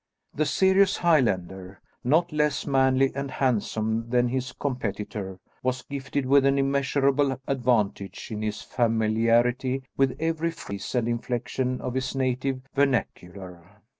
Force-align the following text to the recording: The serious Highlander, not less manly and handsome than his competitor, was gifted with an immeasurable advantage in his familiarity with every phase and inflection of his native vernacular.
The 0.33 0.47
serious 0.47 0.97
Highlander, 0.97 1.79
not 2.03 2.31
less 2.33 2.65
manly 2.65 3.11
and 3.13 3.29
handsome 3.29 4.09
than 4.09 4.27
his 4.29 4.51
competitor, 4.51 5.37
was 5.61 5.83
gifted 5.83 6.25
with 6.25 6.43
an 6.43 6.57
immeasurable 6.57 7.39
advantage 7.47 8.31
in 8.31 8.41
his 8.41 8.63
familiarity 8.63 9.83
with 9.97 10.15
every 10.19 10.49
phase 10.49 10.95
and 10.95 11.07
inflection 11.07 11.79
of 11.81 11.93
his 11.93 12.15
native 12.15 12.61
vernacular. 12.73 13.79